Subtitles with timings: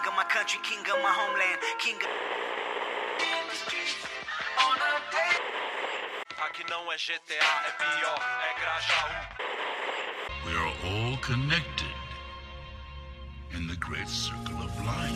[0.00, 2.02] king of my country, king of my homeland, king of.
[10.46, 11.86] We are all connected
[13.54, 15.09] in the great circle of life.